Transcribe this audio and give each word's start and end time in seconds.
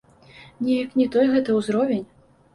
Неяк 0.69 0.95
не 1.03 1.07
той 1.17 1.29
гэта 1.35 1.59
ўзровень. 1.61 2.05